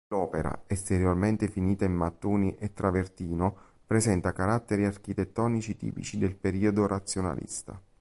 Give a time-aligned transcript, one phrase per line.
[0.07, 3.55] L'opera, esteriormente finita in mattoni e travertino,
[3.85, 7.79] presenta caratteri architettonici tipici del periodo razionalista.